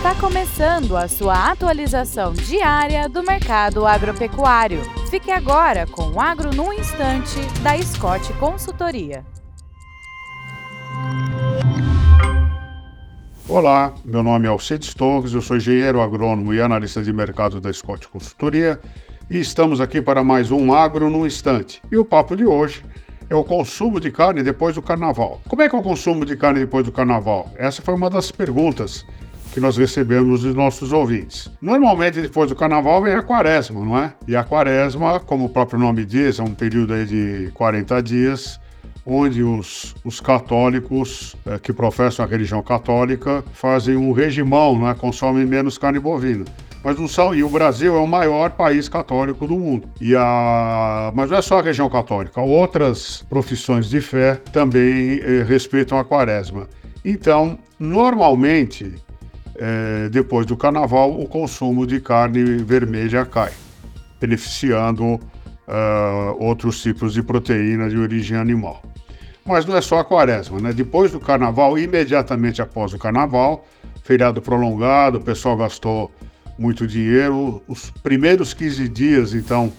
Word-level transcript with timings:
Está 0.00 0.14
começando 0.14 0.96
a 0.96 1.06
sua 1.06 1.50
atualização 1.50 2.32
diária 2.32 3.06
do 3.06 3.22
mercado 3.22 3.86
agropecuário. 3.86 4.80
Fique 5.10 5.30
agora 5.30 5.86
com 5.86 6.12
o 6.12 6.18
Agro 6.18 6.56
no 6.56 6.72
Instante, 6.72 7.38
da 7.62 7.76
Scott 7.82 8.32
Consultoria. 8.38 9.22
Olá, 13.46 13.92
meu 14.02 14.22
nome 14.22 14.46
é 14.46 14.48
Alcides 14.48 14.94
Torres, 14.94 15.34
eu 15.34 15.42
sou 15.42 15.58
engenheiro 15.58 16.00
agrônomo 16.00 16.54
e 16.54 16.62
analista 16.62 17.02
de 17.02 17.12
mercado 17.12 17.60
da 17.60 17.70
Scott 17.70 18.08
Consultoria 18.08 18.80
e 19.28 19.38
estamos 19.38 19.82
aqui 19.82 20.00
para 20.00 20.24
mais 20.24 20.50
um 20.50 20.72
Agro 20.72 21.10
no 21.10 21.26
Instante. 21.26 21.82
E 21.92 21.98
o 21.98 22.06
papo 22.06 22.34
de 22.34 22.46
hoje 22.46 22.82
é 23.28 23.34
o 23.34 23.44
consumo 23.44 24.00
de 24.00 24.10
carne 24.10 24.42
depois 24.42 24.76
do 24.76 24.80
carnaval. 24.80 25.42
Como 25.46 25.60
é 25.60 25.68
que 25.68 25.76
é 25.76 25.78
o 25.78 25.82
consumo 25.82 26.24
de 26.24 26.38
carne 26.38 26.60
depois 26.60 26.86
do 26.86 26.90
carnaval? 26.90 27.52
Essa 27.58 27.82
foi 27.82 27.92
uma 27.92 28.08
das 28.08 28.32
perguntas 28.32 29.04
que 29.52 29.60
nós 29.60 29.76
recebemos 29.76 30.42
dos 30.42 30.54
nossos 30.54 30.92
ouvintes. 30.92 31.50
Normalmente, 31.60 32.20
depois 32.20 32.48
do 32.48 32.56
carnaval, 32.56 33.02
vem 33.02 33.14
a 33.14 33.22
quaresma, 33.22 33.84
não 33.84 33.98
é? 33.98 34.12
E 34.26 34.36
a 34.36 34.44
quaresma, 34.44 35.20
como 35.20 35.46
o 35.46 35.48
próprio 35.48 35.78
nome 35.78 36.04
diz, 36.04 36.38
é 36.38 36.42
um 36.42 36.54
período 36.54 36.94
aí 36.94 37.04
de 37.04 37.50
40 37.54 38.02
dias, 38.02 38.60
onde 39.04 39.42
os, 39.42 39.94
os 40.04 40.20
católicos 40.20 41.34
é, 41.46 41.58
que 41.58 41.72
professam 41.72 42.24
a 42.24 42.28
religião 42.28 42.62
católica 42.62 43.42
fazem 43.52 43.96
um 43.96 44.12
regimão, 44.12 44.78
né, 44.78 44.94
consomem 44.94 45.44
menos 45.44 45.78
carne 45.78 45.98
bovina. 45.98 46.44
Mas 46.82 46.98
não 46.98 47.06
são, 47.06 47.34
e 47.34 47.42
o 47.42 47.48
Brasil 47.48 47.94
é 47.94 47.98
o 47.98 48.06
maior 48.06 48.52
país 48.52 48.88
católico 48.88 49.46
do 49.46 49.58
mundo. 49.58 49.88
E 50.00 50.14
a, 50.16 51.12
mas 51.14 51.30
não 51.30 51.36
é 51.36 51.42
só 51.42 51.58
a 51.58 51.62
região 51.62 51.90
católica, 51.90 52.40
outras 52.40 53.22
profissões 53.28 53.90
de 53.90 54.00
fé 54.00 54.36
também 54.50 55.20
eh, 55.22 55.44
respeitam 55.46 55.98
a 55.98 56.04
quaresma. 56.04 56.66
Então, 57.04 57.58
normalmente, 57.78 58.94
eh, 59.60 60.08
depois 60.10 60.46
do 60.46 60.56
carnaval, 60.56 61.20
o 61.20 61.28
consumo 61.28 61.86
de 61.86 62.00
carne 62.00 62.42
vermelha 62.64 63.24
cai, 63.24 63.52
beneficiando 64.18 65.20
Uh, 65.70 66.34
outros 66.42 66.82
tipos 66.82 67.14
de 67.14 67.22
proteína 67.22 67.88
de 67.88 67.96
origem 67.96 68.36
animal. 68.36 68.82
Mas 69.46 69.64
não 69.64 69.76
é 69.76 69.80
só 69.80 70.00
a 70.00 70.04
quaresma, 70.04 70.58
né? 70.58 70.72
Depois 70.72 71.12
do 71.12 71.20
carnaval, 71.20 71.78
imediatamente 71.78 72.60
após 72.60 72.92
o 72.92 72.98
carnaval, 72.98 73.64
feriado 74.02 74.42
prolongado, 74.42 75.18
o 75.18 75.20
pessoal 75.20 75.56
gastou 75.56 76.10
muito 76.58 76.88
dinheiro. 76.88 77.62
Os 77.68 77.88
primeiros 78.02 78.52
15 78.52 78.88
dias, 78.88 79.32
então, 79.32 79.72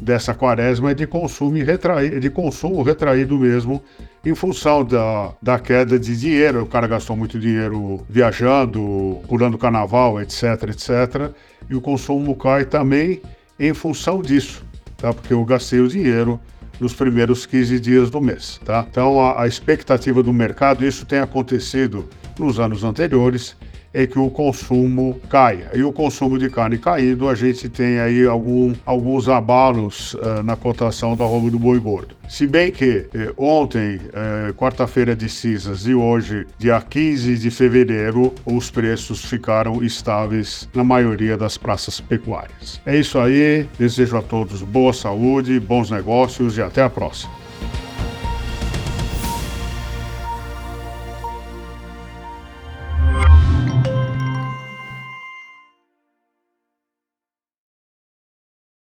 dessa 0.00 0.34
quaresma 0.34 0.92
é 0.92 0.94
de 0.94 1.06
consumo, 1.06 1.56
retraído, 1.62 2.20
de 2.20 2.30
consumo 2.30 2.82
retraído 2.82 3.36
mesmo, 3.38 3.82
em 4.24 4.34
função 4.34 4.84
da, 4.84 5.32
da 5.42 5.58
queda 5.58 5.98
de 5.98 6.16
dinheiro. 6.16 6.62
O 6.62 6.66
cara 6.66 6.86
gastou 6.86 7.16
muito 7.16 7.38
dinheiro 7.38 8.04
viajando, 8.08 9.20
pulando 9.28 9.58
carnaval, 9.58 10.20
etc, 10.20 10.44
etc. 10.70 11.32
E 11.68 11.74
o 11.74 11.80
consumo 11.80 12.36
cai 12.36 12.64
também 12.64 13.20
em 13.58 13.74
função 13.74 14.22
disso, 14.22 14.64
tá? 14.96 15.12
Porque 15.12 15.32
eu 15.32 15.44
gastei 15.44 15.80
o 15.80 15.88
dinheiro 15.88 16.40
nos 16.80 16.94
primeiros 16.94 17.44
15 17.44 17.80
dias 17.80 18.10
do 18.10 18.20
mês. 18.20 18.60
Tá? 18.64 18.86
Então, 18.88 19.20
a, 19.20 19.42
a 19.42 19.46
expectativa 19.48 20.22
do 20.22 20.32
mercado, 20.32 20.84
isso 20.84 21.04
tem 21.04 21.18
acontecido 21.18 22.08
nos 22.38 22.60
anos 22.60 22.84
anteriores, 22.84 23.56
é 23.92 24.06
que 24.06 24.18
o 24.18 24.30
consumo 24.30 25.20
caia. 25.28 25.70
E 25.74 25.82
o 25.82 25.92
consumo 25.92 26.38
de 26.38 26.50
carne 26.50 26.78
caindo, 26.78 27.28
a 27.28 27.34
gente 27.34 27.68
tem 27.68 27.98
aí 27.98 28.26
algum, 28.26 28.74
alguns 28.84 29.28
abalos 29.28 30.14
uh, 30.14 30.42
na 30.44 30.56
cotação 30.56 31.16
do 31.16 31.22
arroba 31.22 31.50
do 31.50 31.58
boi 31.58 31.78
gordo. 31.78 32.14
Se 32.28 32.46
bem 32.46 32.70
que 32.70 33.06
eh, 33.14 33.32
ontem, 33.38 33.98
eh, 34.12 34.52
quarta-feira 34.54 35.16
de 35.16 35.30
cinzas, 35.30 35.86
e 35.86 35.94
hoje, 35.94 36.46
dia 36.58 36.78
15 36.78 37.38
de 37.38 37.50
fevereiro, 37.50 38.34
os 38.44 38.70
preços 38.70 39.24
ficaram 39.24 39.82
estáveis 39.82 40.68
na 40.74 40.84
maioria 40.84 41.38
das 41.38 41.56
praças 41.56 42.02
pecuárias. 42.02 42.82
É 42.84 42.98
isso 42.98 43.18
aí, 43.18 43.66
desejo 43.78 44.18
a 44.18 44.20
todos 44.20 44.60
boa 44.62 44.92
saúde, 44.92 45.58
bons 45.58 45.90
negócios 45.90 46.58
e 46.58 46.62
até 46.62 46.82
a 46.82 46.90
próxima. 46.90 47.32